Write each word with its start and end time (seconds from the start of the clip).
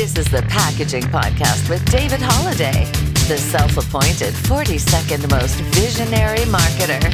This 0.00 0.16
is 0.16 0.28
the 0.28 0.40
Packaging 0.48 1.02
Podcast 1.02 1.68
with 1.68 1.84
David 1.92 2.22
Holliday, 2.22 2.86
the 3.28 3.36
self 3.36 3.76
appointed 3.76 4.32
42nd 4.32 5.30
most 5.30 5.56
visionary 5.74 6.38
marketer. 6.46 7.04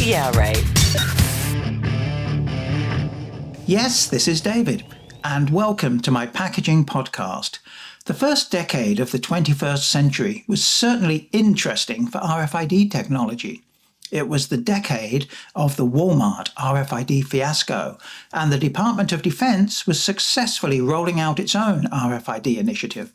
Yeah, 0.00 0.30
right. 0.38 0.62
Yes, 3.66 4.06
this 4.06 4.28
is 4.28 4.40
David, 4.40 4.84
and 5.24 5.50
welcome 5.50 5.98
to 6.02 6.12
my 6.12 6.24
Packaging 6.24 6.86
Podcast. 6.86 7.58
The 8.04 8.14
first 8.14 8.52
decade 8.52 9.00
of 9.00 9.10
the 9.10 9.18
21st 9.18 9.82
century 9.82 10.44
was 10.46 10.64
certainly 10.64 11.28
interesting 11.32 12.06
for 12.06 12.18
RFID 12.18 12.92
technology. 12.92 13.65
It 14.16 14.28
was 14.30 14.48
the 14.48 14.56
decade 14.56 15.28
of 15.54 15.76
the 15.76 15.86
Walmart 15.86 16.50
RFID 16.54 17.26
fiasco, 17.26 17.98
and 18.32 18.50
the 18.50 18.56
Department 18.56 19.12
of 19.12 19.20
Defense 19.20 19.86
was 19.86 20.02
successfully 20.02 20.80
rolling 20.80 21.20
out 21.20 21.38
its 21.38 21.54
own 21.54 21.82
RFID 21.92 22.56
initiative. 22.56 23.12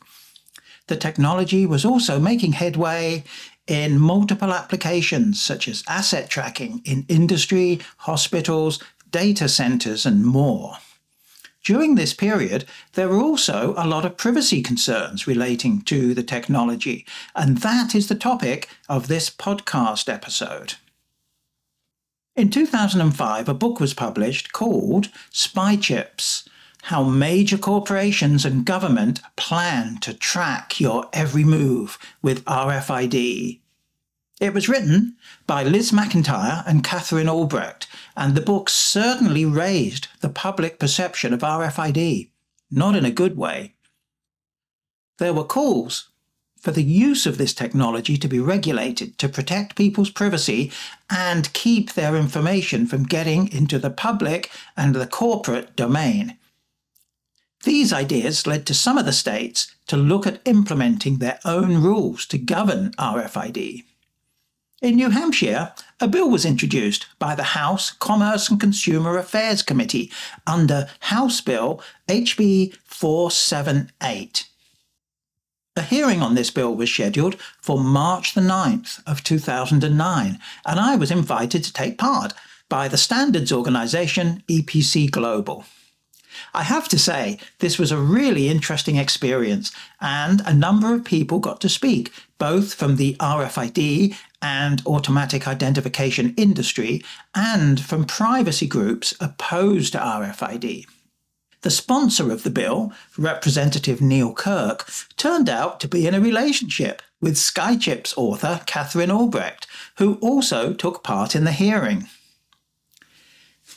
The 0.86 0.94
technology 0.94 1.66
was 1.66 1.84
also 1.84 2.20
making 2.20 2.52
headway 2.52 3.24
in 3.66 3.98
multiple 3.98 4.52
applications 4.52 5.42
such 5.42 5.66
as 5.66 5.82
asset 5.88 6.30
tracking 6.30 6.82
in 6.84 7.04
industry, 7.08 7.80
hospitals, 7.96 8.80
data 9.10 9.48
centers, 9.48 10.06
and 10.06 10.24
more. 10.24 10.76
During 11.64 11.96
this 11.96 12.14
period, 12.14 12.64
there 12.92 13.08
were 13.08 13.20
also 13.20 13.74
a 13.76 13.88
lot 13.88 14.04
of 14.04 14.16
privacy 14.16 14.62
concerns 14.62 15.26
relating 15.26 15.82
to 15.82 16.14
the 16.14 16.22
technology, 16.22 17.04
and 17.34 17.58
that 17.58 17.92
is 17.92 18.06
the 18.06 18.14
topic 18.14 18.68
of 18.88 19.08
this 19.08 19.30
podcast 19.30 20.08
episode. 20.08 20.74
In 22.34 22.48
2005, 22.48 23.46
a 23.46 23.52
book 23.52 23.78
was 23.78 23.92
published 23.92 24.52
called 24.54 25.10
Spy 25.30 25.76
Chips 25.76 26.48
How 26.84 27.02
Major 27.02 27.58
Corporations 27.58 28.46
and 28.46 28.64
Government 28.64 29.20
Plan 29.36 29.98
to 29.98 30.14
Track 30.14 30.80
Your 30.80 31.10
Every 31.12 31.44
Move 31.44 31.98
with 32.22 32.42
RFID. 32.46 33.60
It 34.40 34.54
was 34.54 34.66
written 34.66 35.16
by 35.46 35.62
Liz 35.62 35.92
McIntyre 35.92 36.66
and 36.66 36.82
Katherine 36.82 37.28
Albrecht, 37.28 37.86
and 38.16 38.34
the 38.34 38.40
book 38.40 38.70
certainly 38.70 39.44
raised 39.44 40.08
the 40.20 40.30
public 40.30 40.78
perception 40.78 41.34
of 41.34 41.40
RFID, 41.40 42.30
not 42.70 42.96
in 42.96 43.04
a 43.04 43.10
good 43.10 43.36
way. 43.36 43.74
There 45.18 45.34
were 45.34 45.44
calls 45.44 46.08
for 46.62 46.70
the 46.70 46.82
use 46.82 47.26
of 47.26 47.38
this 47.38 47.52
technology 47.52 48.16
to 48.16 48.28
be 48.28 48.38
regulated 48.38 49.18
to 49.18 49.28
protect 49.28 49.74
people's 49.74 50.10
privacy 50.10 50.70
and 51.10 51.52
keep 51.52 51.92
their 51.92 52.14
information 52.14 52.86
from 52.86 53.02
getting 53.02 53.52
into 53.52 53.80
the 53.80 53.90
public 53.90 54.48
and 54.76 54.94
the 54.94 55.06
corporate 55.06 55.74
domain. 55.74 56.38
These 57.64 57.92
ideas 57.92 58.46
led 58.46 58.64
to 58.66 58.74
some 58.74 58.96
of 58.96 59.06
the 59.06 59.12
states 59.12 59.74
to 59.88 59.96
look 59.96 60.24
at 60.24 60.40
implementing 60.44 61.18
their 61.18 61.40
own 61.44 61.82
rules 61.82 62.26
to 62.26 62.38
govern 62.38 62.92
RFID. 62.92 63.82
In 64.80 64.96
New 64.96 65.10
Hampshire, 65.10 65.72
a 66.00 66.08
bill 66.08 66.30
was 66.30 66.44
introduced 66.44 67.06
by 67.18 67.34
the 67.34 67.54
House 67.54 67.90
Commerce 67.90 68.48
and 68.48 68.60
Consumer 68.60 69.18
Affairs 69.18 69.62
Committee 69.62 70.12
under 70.46 70.88
House 71.00 71.40
Bill 71.40 71.82
HB 72.08 72.76
478. 72.84 74.48
A 75.74 75.80
hearing 75.80 76.20
on 76.20 76.34
this 76.34 76.50
bill 76.50 76.74
was 76.74 76.92
scheduled 76.92 77.40
for 77.58 77.80
March 77.80 78.34
the 78.34 78.42
9th 78.42 79.02
of 79.06 79.24
2009, 79.24 80.38
and 80.66 80.80
I 80.80 80.96
was 80.96 81.10
invited 81.10 81.64
to 81.64 81.72
take 81.72 81.96
part 81.96 82.34
by 82.68 82.88
the 82.88 82.98
standards 82.98 83.50
organisation 83.50 84.42
EPC 84.48 85.10
Global. 85.10 85.64
I 86.52 86.64
have 86.64 86.88
to 86.88 86.98
say, 86.98 87.38
this 87.60 87.78
was 87.78 87.90
a 87.90 87.96
really 87.96 88.50
interesting 88.50 88.96
experience, 88.96 89.72
and 89.98 90.42
a 90.44 90.52
number 90.52 90.92
of 90.92 91.06
people 91.06 91.38
got 91.38 91.62
to 91.62 91.70
speak, 91.70 92.12
both 92.36 92.74
from 92.74 92.96
the 92.96 93.14
RFID 93.14 94.14
and 94.42 94.82
automatic 94.84 95.48
identification 95.48 96.34
industry, 96.36 97.02
and 97.34 97.80
from 97.80 98.04
privacy 98.04 98.66
groups 98.66 99.14
opposed 99.20 99.92
to 99.92 99.98
RFID. 99.98 100.84
The 101.62 101.70
sponsor 101.70 102.32
of 102.32 102.42
the 102.42 102.50
bill, 102.50 102.92
Representative 103.16 104.00
Neal 104.00 104.32
Kurk, 104.34 104.90
turned 105.16 105.48
out 105.48 105.78
to 105.80 105.88
be 105.88 106.06
in 106.06 106.14
a 106.14 106.20
relationship 106.20 107.02
with 107.20 107.36
Spychips 107.36 108.14
author 108.16 108.60
Katherine 108.66 109.12
Albrecht, 109.12 109.68
who 109.98 110.14
also 110.16 110.72
took 110.72 111.04
part 111.04 111.36
in 111.36 111.44
the 111.44 111.52
hearing. 111.52 112.08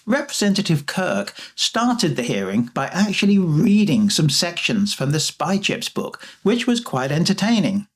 Representative 0.07 0.87
Kurk 0.87 1.33
started 1.55 2.15
the 2.15 2.23
hearing 2.23 2.71
by 2.73 2.87
actually 2.87 3.37
reading 3.37 4.09
some 4.09 4.29
sections 4.29 4.93
from 4.93 5.11
the 5.11 5.19
Spychips 5.19 5.93
book, 5.93 6.23
which 6.41 6.65
was 6.65 6.79
quite 6.79 7.11
entertaining. 7.11 7.87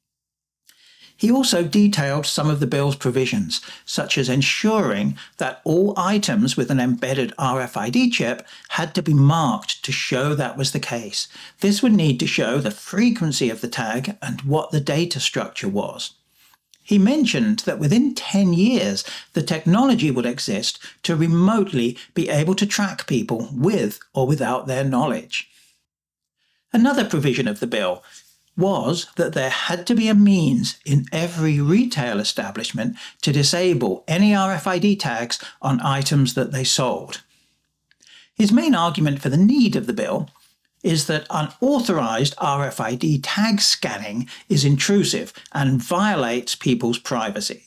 He 1.19 1.29
also 1.29 1.63
detailed 1.65 2.25
some 2.25 2.49
of 2.49 2.61
the 2.61 2.65
bill's 2.65 2.95
provisions, 2.95 3.59
such 3.83 4.17
as 4.17 4.29
ensuring 4.29 5.17
that 5.35 5.59
all 5.65 5.93
items 5.97 6.55
with 6.55 6.71
an 6.71 6.79
embedded 6.79 7.33
RFID 7.37 8.13
chip 8.13 8.47
had 8.69 8.95
to 8.95 9.03
be 9.03 9.13
marked 9.13 9.83
to 9.83 9.91
show 9.91 10.33
that 10.33 10.55
was 10.55 10.71
the 10.71 10.79
case. 10.79 11.27
This 11.59 11.83
would 11.83 11.91
need 11.91 12.21
to 12.21 12.25
show 12.25 12.59
the 12.59 12.71
frequency 12.71 13.49
of 13.49 13.59
the 13.59 13.67
tag 13.67 14.15
and 14.21 14.43
what 14.43 14.71
the 14.71 14.79
data 14.79 15.19
structure 15.19 15.67
was. 15.67 16.13
He 16.83 16.97
mentioned 16.97 17.59
that 17.65 17.79
within 17.79 18.15
10 18.15 18.53
years, 18.53 19.03
the 19.33 19.43
technology 19.43 20.11
would 20.11 20.25
exist 20.25 20.79
to 21.03 21.17
remotely 21.17 21.97
be 22.13 22.29
able 22.29 22.55
to 22.55 22.65
track 22.65 23.07
people 23.07 23.49
with 23.51 23.99
or 24.13 24.25
without 24.25 24.67
their 24.67 24.85
knowledge. 24.85 25.49
Another 26.71 27.03
provision 27.03 27.49
of 27.49 27.59
the 27.59 27.67
bill 27.67 28.03
was 28.59 29.07
that 29.15 29.33
there 29.33 29.49
had 29.49 29.87
to 29.87 29.95
be 29.95 30.09
a 30.09 30.13
means 30.13 30.77
in 30.85 31.05
every 31.11 31.59
retail 31.59 32.19
establishment 32.19 32.97
to 33.21 33.31
disable 33.31 34.03
any 34.07 34.31
RFID 34.31 34.99
tags 34.99 35.39
on 35.61 35.81
items 35.81 36.33
that 36.33 36.51
they 36.51 36.63
sold. 36.63 37.23
His 38.35 38.51
main 38.51 38.75
argument 38.75 39.21
for 39.21 39.29
the 39.29 39.37
need 39.37 39.75
of 39.75 39.87
the 39.87 39.93
bill 39.93 40.29
is 40.83 41.07
that 41.07 41.27
unauthorized 41.29 42.35
RFID 42.37 43.19
tag 43.23 43.59
scanning 43.59 44.29
is 44.47 44.63
intrusive 44.63 45.33
and 45.51 45.81
violates 45.81 46.55
people's 46.55 46.99
privacy. 46.99 47.65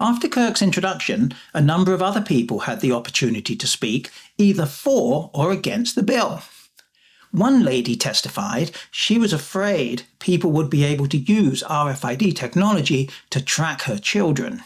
After 0.00 0.28
Kurk's 0.28 0.62
introduction, 0.62 1.34
a 1.52 1.60
number 1.60 1.92
of 1.92 2.02
other 2.02 2.20
people 2.20 2.60
had 2.60 2.80
the 2.80 2.92
opportunity 2.92 3.56
to 3.56 3.66
speak 3.66 4.10
either 4.38 4.64
for 4.64 5.30
or 5.34 5.50
against 5.50 5.94
the 5.94 6.04
bill. 6.04 6.42
One 7.38 7.62
lady 7.62 7.94
testified 7.94 8.72
she 8.90 9.16
was 9.16 9.32
afraid 9.32 10.02
people 10.18 10.50
would 10.50 10.68
be 10.68 10.82
able 10.82 11.06
to 11.06 11.16
use 11.16 11.62
RFID 11.62 12.34
technology 12.34 13.08
to 13.30 13.40
track 13.40 13.82
her 13.82 13.96
children. 13.96 14.64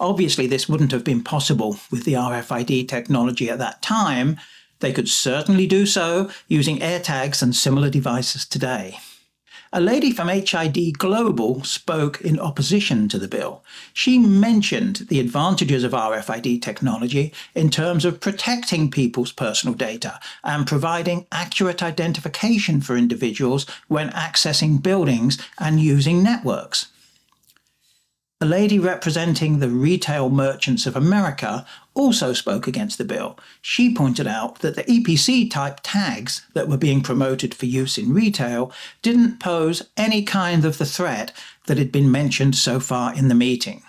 Obviously, 0.00 0.48
this 0.48 0.68
wouldn't 0.68 0.90
have 0.90 1.04
been 1.04 1.22
possible 1.22 1.78
with 1.92 2.02
the 2.02 2.14
RFID 2.14 2.88
technology 2.88 3.48
at 3.48 3.60
that 3.60 3.80
time. 3.80 4.40
They 4.80 4.92
could 4.92 5.08
certainly 5.08 5.68
do 5.68 5.86
so 5.86 6.30
using 6.48 6.80
AirTags 6.80 7.42
and 7.42 7.54
similar 7.54 7.90
devices 7.90 8.44
today. 8.44 8.98
A 9.70 9.80
lady 9.82 10.12
from 10.12 10.28
HID 10.28 10.96
Global 10.96 11.62
spoke 11.62 12.22
in 12.22 12.40
opposition 12.40 13.06
to 13.08 13.18
the 13.18 13.28
bill. 13.28 13.62
She 13.92 14.18
mentioned 14.18 15.06
the 15.08 15.20
advantages 15.20 15.84
of 15.84 15.92
RFID 15.92 16.62
technology 16.62 17.34
in 17.54 17.68
terms 17.68 18.06
of 18.06 18.18
protecting 18.18 18.90
people's 18.90 19.30
personal 19.30 19.74
data 19.74 20.20
and 20.42 20.66
providing 20.66 21.26
accurate 21.30 21.82
identification 21.82 22.80
for 22.80 22.96
individuals 22.96 23.66
when 23.88 24.08
accessing 24.10 24.82
buildings 24.82 25.36
and 25.58 25.80
using 25.80 26.22
networks. 26.22 26.86
A 28.40 28.46
lady 28.46 28.78
representing 28.78 29.58
the 29.58 29.68
Retail 29.68 30.30
Merchants 30.30 30.86
of 30.86 30.96
America 30.96 31.66
also 31.98 32.32
spoke 32.32 32.66
against 32.66 32.96
the 32.96 33.04
bill. 33.04 33.38
She 33.60 33.92
pointed 33.94 34.26
out 34.26 34.60
that 34.60 34.76
the 34.76 34.84
EPC 34.84 35.50
type 35.50 35.80
tags 35.82 36.46
that 36.54 36.68
were 36.68 36.76
being 36.76 37.02
promoted 37.02 37.54
for 37.54 37.66
use 37.66 37.98
in 37.98 38.14
retail 38.14 38.72
didn't 39.02 39.40
pose 39.40 39.82
any 39.96 40.22
kind 40.22 40.64
of 40.64 40.78
the 40.78 40.86
threat 40.86 41.32
that 41.66 41.76
had 41.76 41.90
been 41.90 42.10
mentioned 42.10 42.54
so 42.54 42.78
far 42.80 43.14
in 43.14 43.28
the 43.28 43.34
meeting. 43.34 43.82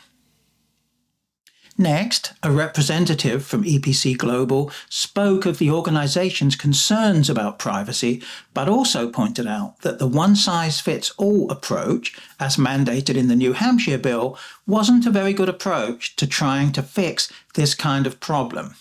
Next, 1.80 2.34
a 2.44 2.52
representative 2.52 3.46
from 3.46 3.64
EPC 3.64 4.18
Global 4.18 4.70
spoke 4.90 5.46
of 5.46 5.60
the 5.60 5.72
organization's 5.72 6.58
concerns 6.58 7.30
about 7.30 7.58
privacy, 7.58 8.22
but 8.54 8.68
also 8.68 9.10
pointed 9.10 9.48
out 9.48 9.80
that 9.80 9.98
the 9.98 10.06
one 10.06 10.36
size 10.36 10.81
fits 10.81 11.12
all 11.12 11.50
approach, 11.50 12.20
as 12.38 12.58
mandated 12.58 13.16
in 13.16 13.30
the 13.30 13.36
New 13.36 13.54
Hampshire 13.54 13.98
bill, 13.98 14.38
wasn't 14.68 15.06
a 15.06 15.10
very 15.10 15.31
good 15.31 15.48
approach 15.48 16.18
to 16.18 16.28
trying 16.28 16.74
to 16.74 16.84
fix 16.84 17.31
this 17.54 17.76
kind 17.76 18.06
of 18.06 18.20
problem. 18.20 18.76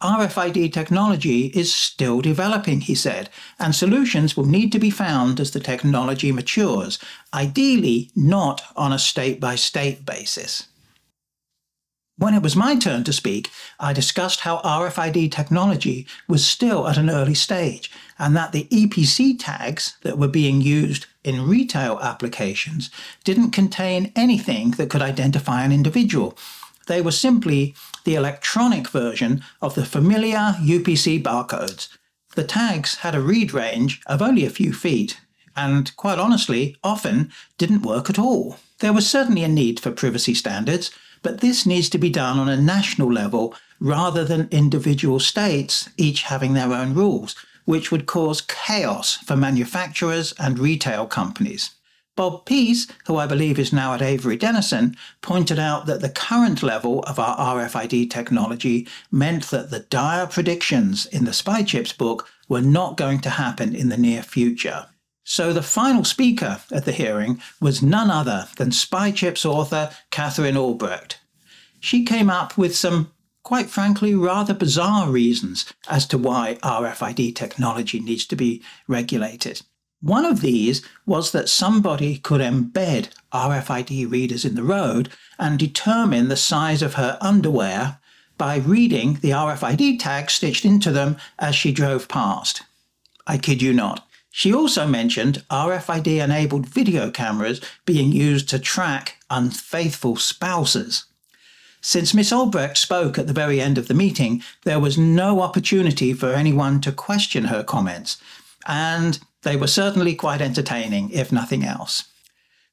RFID 0.00 0.72
technology 0.72 1.46
is 1.46 1.74
still 1.74 2.20
developing, 2.20 2.82
he 2.82 2.94
said, 2.94 3.30
and 3.58 3.74
solutions 3.74 4.36
will 4.36 4.46
need 4.46 4.70
to 4.70 4.78
be 4.78 4.90
found 4.90 5.40
as 5.40 5.50
the 5.50 5.58
technology 5.58 6.30
matures, 6.30 7.00
ideally 7.34 8.12
not 8.14 8.62
on 8.76 8.92
a 8.92 8.98
state 8.98 9.40
by 9.40 9.56
state 9.56 10.06
basis. 10.06 10.68
When 12.22 12.34
it 12.34 12.42
was 12.42 12.54
my 12.54 12.76
turn 12.76 13.02
to 13.02 13.12
speak, 13.12 13.50
I 13.80 13.92
discussed 13.92 14.42
how 14.42 14.58
RFID 14.58 15.32
technology 15.32 16.06
was 16.28 16.46
still 16.46 16.86
at 16.86 16.96
an 16.96 17.10
early 17.10 17.34
stage 17.34 17.90
and 18.16 18.36
that 18.36 18.52
the 18.52 18.68
EPC 18.70 19.38
tags 19.40 19.96
that 20.02 20.18
were 20.18 20.28
being 20.28 20.60
used 20.60 21.06
in 21.24 21.48
retail 21.48 21.98
applications 22.00 22.90
didn't 23.24 23.50
contain 23.50 24.12
anything 24.14 24.70
that 24.78 24.88
could 24.88 25.02
identify 25.02 25.64
an 25.64 25.72
individual. 25.72 26.38
They 26.86 27.02
were 27.02 27.10
simply 27.10 27.74
the 28.04 28.14
electronic 28.14 28.86
version 28.90 29.42
of 29.60 29.74
the 29.74 29.84
familiar 29.84 30.54
UPC 30.60 31.20
barcodes. 31.24 31.88
The 32.36 32.44
tags 32.44 32.98
had 32.98 33.16
a 33.16 33.20
read 33.20 33.52
range 33.52 34.00
of 34.06 34.22
only 34.22 34.46
a 34.46 34.50
few 34.50 34.72
feet 34.72 35.20
and, 35.56 35.94
quite 35.96 36.20
honestly, 36.20 36.76
often 36.84 37.32
didn't 37.58 37.82
work 37.82 38.08
at 38.08 38.18
all. 38.20 38.58
There 38.78 38.92
was 38.92 39.10
certainly 39.10 39.42
a 39.42 39.48
need 39.48 39.80
for 39.80 39.90
privacy 39.90 40.34
standards, 40.34 40.92
but 41.22 41.40
this 41.40 41.64
needs 41.64 41.88
to 41.88 41.98
be 41.98 42.10
done 42.10 42.38
on 42.38 42.48
a 42.48 42.56
national 42.56 43.10
level 43.12 43.54
rather 43.80 44.24
than 44.24 44.48
individual 44.50 45.18
states 45.18 45.88
each 45.96 46.22
having 46.22 46.54
their 46.54 46.72
own 46.72 46.94
rules, 46.94 47.34
which 47.64 47.90
would 47.90 48.06
cause 48.06 48.40
chaos 48.40 49.16
for 49.16 49.36
manufacturers 49.36 50.34
and 50.38 50.58
retail 50.58 51.06
companies. 51.06 51.70
Bob 52.14 52.44
Pease, 52.44 52.88
who 53.06 53.16
I 53.16 53.26
believe 53.26 53.58
is 53.58 53.72
now 53.72 53.94
at 53.94 54.02
Avery 54.02 54.36
Dennison, 54.36 54.96
pointed 55.22 55.58
out 55.58 55.86
that 55.86 56.02
the 56.02 56.10
current 56.10 56.62
level 56.62 57.00
of 57.04 57.18
our 57.18 57.36
RFID 57.38 58.10
technology 58.10 58.86
meant 59.10 59.44
that 59.44 59.70
the 59.70 59.80
dire 59.80 60.26
predictions 60.26 61.06
in 61.06 61.24
the 61.24 61.32
spy 61.32 61.62
chips 61.62 61.92
book 61.94 62.28
were 62.48 62.60
not 62.60 62.98
going 62.98 63.20
to 63.20 63.30
happen 63.30 63.74
in 63.74 63.88
the 63.88 63.96
near 63.96 64.22
future. 64.22 64.86
So 65.24 65.52
the 65.52 65.62
final 65.62 66.04
speaker 66.04 66.60
at 66.70 66.84
the 66.84 66.92
hearing 66.92 67.40
was 67.60 67.82
none 67.82 68.10
other 68.10 68.48
than 68.56 68.70
SpyChips 68.70 69.44
author 69.44 69.90
Katherine 70.10 70.56
Albrecht. 70.56 71.20
She 71.80 72.04
came 72.04 72.28
up 72.28 72.58
with 72.58 72.76
some, 72.76 73.12
quite 73.42 73.70
frankly, 73.70 74.14
rather 74.14 74.54
bizarre 74.54 75.08
reasons 75.08 75.72
as 75.88 76.06
to 76.06 76.18
why 76.18 76.58
RFID 76.62 77.34
technology 77.34 78.00
needs 78.00 78.26
to 78.26 78.36
be 78.36 78.62
regulated. 78.88 79.62
One 80.00 80.24
of 80.24 80.40
these 80.40 80.82
was 81.06 81.30
that 81.30 81.48
somebody 81.48 82.18
could 82.18 82.40
embed 82.40 83.10
RFID 83.32 84.10
readers 84.10 84.44
in 84.44 84.56
the 84.56 84.64
road 84.64 85.10
and 85.38 85.58
determine 85.58 86.28
the 86.28 86.36
size 86.36 86.82
of 86.82 86.94
her 86.94 87.16
underwear 87.20 87.98
by 88.36 88.56
reading 88.56 89.14
the 89.22 89.30
RFID 89.30 90.00
tag 90.00 90.28
stitched 90.28 90.64
into 90.64 90.90
them 90.90 91.16
as 91.38 91.54
she 91.54 91.70
drove 91.70 92.08
past. 92.08 92.62
I 93.28 93.38
kid 93.38 93.62
you 93.62 93.72
not. 93.72 94.04
She 94.34 94.52
also 94.52 94.86
mentioned 94.86 95.44
RFID 95.50 96.24
enabled 96.24 96.66
video 96.66 97.10
cameras 97.10 97.60
being 97.84 98.10
used 98.10 98.48
to 98.48 98.58
track 98.58 99.18
unfaithful 99.28 100.16
spouses. 100.16 101.04
Since 101.82 102.14
Miss 102.14 102.32
Albrecht 102.32 102.78
spoke 102.78 103.18
at 103.18 103.26
the 103.26 103.34
very 103.34 103.60
end 103.60 103.76
of 103.76 103.88
the 103.88 103.94
meeting, 103.94 104.42
there 104.64 104.80
was 104.80 104.96
no 104.96 105.42
opportunity 105.42 106.14
for 106.14 106.32
anyone 106.32 106.80
to 106.80 106.92
question 106.92 107.44
her 107.44 107.62
comments, 107.62 108.16
and 108.66 109.18
they 109.42 109.54
were 109.54 109.66
certainly 109.66 110.14
quite 110.14 110.40
entertaining, 110.40 111.10
if 111.10 111.30
nothing 111.30 111.62
else. 111.62 112.04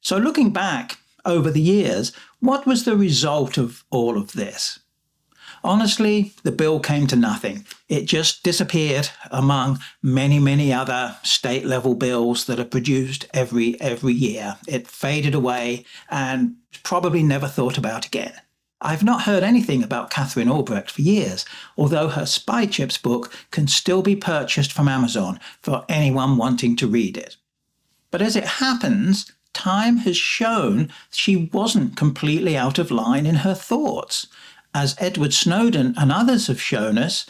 So, 0.00 0.16
looking 0.16 0.50
back 0.50 0.98
over 1.26 1.50
the 1.50 1.60
years, 1.60 2.12
what 2.38 2.66
was 2.66 2.84
the 2.84 2.96
result 2.96 3.58
of 3.58 3.84
all 3.90 4.16
of 4.16 4.32
this? 4.32 4.78
Honestly, 5.62 6.32
the 6.42 6.52
bill 6.52 6.80
came 6.80 7.06
to 7.06 7.16
nothing. 7.16 7.66
It 7.88 8.06
just 8.06 8.42
disappeared 8.42 9.10
among 9.30 9.78
many, 10.02 10.38
many 10.38 10.72
other 10.72 11.16
state 11.22 11.66
level 11.66 11.94
bills 11.94 12.46
that 12.46 12.58
are 12.58 12.64
produced 12.64 13.26
every 13.34 13.80
every 13.80 14.14
year. 14.14 14.56
It 14.66 14.88
faded 14.88 15.34
away 15.34 15.84
and 16.08 16.56
probably 16.82 17.22
never 17.22 17.46
thought 17.46 17.76
about 17.76 18.06
again. 18.06 18.32
I've 18.82 19.04
not 19.04 19.22
heard 19.22 19.42
anything 19.42 19.82
about 19.82 20.10
Katherine 20.10 20.48
Albrecht 20.48 20.90
for 20.90 21.02
years, 21.02 21.44
although 21.76 22.08
her 22.08 22.24
Spy 22.24 22.64
Chips 22.64 22.96
book 22.96 23.30
can 23.50 23.68
still 23.68 24.00
be 24.00 24.16
purchased 24.16 24.72
from 24.72 24.88
Amazon 24.88 25.38
for 25.60 25.84
anyone 25.88 26.38
wanting 26.38 26.76
to 26.76 26.86
read 26.86 27.18
it. 27.18 27.36
But 28.10 28.22
as 28.22 28.36
it 28.36 28.44
happens, 28.44 29.30
time 29.52 29.98
has 29.98 30.16
shown 30.16 30.90
she 31.10 31.50
wasn't 31.52 31.96
completely 31.96 32.56
out 32.56 32.78
of 32.78 32.90
line 32.90 33.26
in 33.26 33.36
her 33.36 33.54
thoughts. 33.54 34.26
As 34.74 34.94
Edward 34.98 35.34
Snowden 35.34 35.94
and 35.96 36.12
others 36.12 36.46
have 36.46 36.60
shown 36.60 36.96
us, 36.96 37.26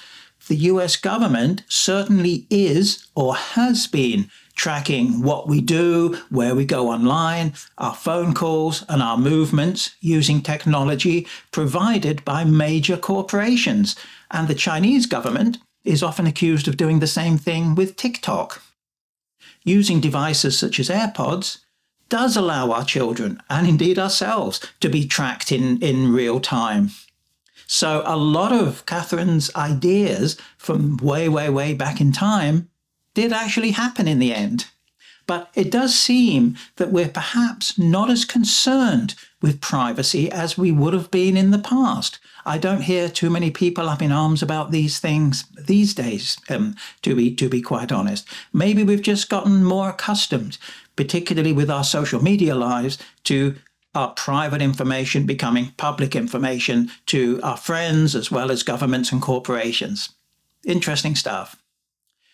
the 0.49 0.57
US 0.57 0.97
government 0.97 1.63
certainly 1.69 2.47
is 2.51 3.07
or 3.15 3.35
has 3.37 3.87
been 3.87 4.31
tracking 4.55 5.23
what 5.23 5.49
we 5.49 5.61
do, 5.63 6.19
where 6.29 6.55
we 6.55 6.67
go 6.67 6.91
online, 6.91 7.55
our 7.79 7.95
phone 7.95 8.35
calls, 8.35 8.85
and 8.91 9.03
our 9.03 9.17
movements 9.17 9.97
using 10.01 10.43
technology 10.43 11.27
provided 11.51 12.23
by 12.27 12.45
major 12.45 12.97
corporations. 12.97 13.97
And 14.31 14.49
the 14.49 14.55
Chinese 14.55 15.07
government 15.07 15.59
is 15.83 16.03
often 16.03 16.27
accused 16.27 16.69
of 16.69 16.77
doing 16.77 17.01
the 17.01 17.07
same 17.07 17.39
thing 17.39 17.75
with 17.75 17.97
TikTok. 17.97 18.63
Using 19.65 20.01
devices 20.01 20.59
such 20.59 20.79
as 20.79 20.91
AirPods 20.91 21.59
does 22.11 22.37
allow 22.37 22.73
our 22.73 22.85
children, 22.85 23.41
and 23.49 23.67
indeed 23.67 23.99
ourselves, 23.99 24.61
to 24.81 24.91
be 24.91 25.07
tracked 25.07 25.53
in, 25.53 25.81
in 25.81 26.13
real 26.13 26.41
time. 26.41 26.91
So 27.73 28.03
a 28.05 28.17
lot 28.17 28.51
of 28.51 28.85
Katherine's 28.85 29.49
ideas 29.55 30.37
from 30.59 30.97
way, 30.97 31.29
way, 31.29 31.49
way 31.49 31.73
back 31.73 32.01
in 32.01 32.11
time 32.11 32.69
did 33.15 33.33
actually 33.33 33.71
happen 33.71 34.09
in 34.09 34.19
the 34.19 34.35
end. 34.35 34.67
But 35.29 35.51
it 35.55 35.71
does 35.71 35.95
seem 35.95 36.57
that 36.77 36.91
we're 36.91 37.09
perhaps 37.09 37.79
not 37.79 38.11
as 38.11 38.25
concerned 38.25 39.15
with 39.41 39.61
privacy 39.61 40.29
as 40.33 40.59
we 40.59 40.73
would 40.73 40.95
have 40.95 41.13
been 41.13 41.37
in 41.37 41.53
the 41.53 41.61
past. 41.61 42.19
I 42.45 42.59
don't 42.59 42.83
hear 42.83 43.09
too 43.09 43.31
many 43.31 43.53
people 43.53 43.89
up 43.89 44.03
in 44.03 44.11
arms 44.11 44.43
about 44.43 44.73
these 44.73 44.99
things 44.99 45.45
these 45.57 45.95
days, 45.95 46.39
um, 46.49 46.75
to 47.03 47.15
be 47.15 47.33
to 47.37 47.49
be 47.49 47.63
quite 47.63 47.93
honest. 47.93 48.27
Maybe 48.53 48.83
we've 48.83 49.01
just 49.01 49.29
gotten 49.29 49.63
more 49.63 49.91
accustomed, 49.91 50.59
particularly 50.97 51.53
with 51.53 51.71
our 51.71 51.85
social 51.85 52.21
media 52.21 52.57
lives, 52.57 52.99
to 53.25 53.55
our 53.95 54.13
private 54.13 54.63
information 54.63 55.27
becoming 55.27 55.73
public 55.77 56.15
information 56.15 56.91
to 57.07 57.41
our 57.43 57.57
friends 57.57 58.15
as 58.15 58.31
well 58.31 58.51
as 58.51 58.63
governments 58.63 59.13
and 59.13 59.21
corporations. 59.21 60.11
Interesting 60.65 61.15
stuff. 61.17 61.57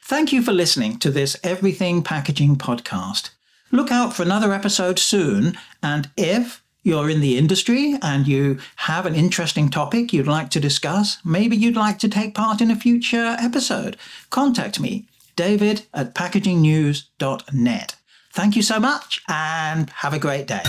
Thank 0.03 0.33
you 0.33 0.43
for 0.43 0.53
listening 0.53 0.99
to 0.99 1.11
this 1.11 1.37
Everything 1.43 2.03
Packaging 2.03 2.57
podcast. 2.57 3.31
Look 3.73 3.91
out 3.91 4.15
for 4.15 4.23
another 4.23 4.53
episode 4.53 4.99
soon, 4.99 5.59
and 5.83 6.09
if 6.17 6.63
you're 6.85 7.11
in 7.11 7.21
the 7.21 7.37
industry 7.37 7.97
and 8.01 8.29
you 8.29 8.59
have 8.77 9.07
an 9.07 9.17
interesting 9.17 9.69
topic 9.69 10.13
you'd 10.13 10.29
like 10.29 10.51
to 10.51 10.61
discuss, 10.61 11.19
maybe 11.25 11.57
you'd 11.57 11.75
like 11.75 11.99
to 11.99 12.09
take 12.09 12.37
part 12.37 12.61
in 12.61 12.71
a 12.71 12.77
future 12.77 13.37
episode, 13.41 13.97
contact 14.31 14.79
me, 14.79 15.09
david 15.35 15.85
at 15.93 16.15
packagingnews.net. 16.15 17.97
Thank 18.33 18.55
you 18.55 18.63
so 18.63 18.79
much 18.79 19.23
and 19.29 19.91
have 19.91 20.15
a 20.15 20.19
great 20.21 20.47
day. 20.47 20.63